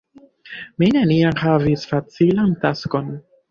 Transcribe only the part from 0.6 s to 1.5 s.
Mi neniam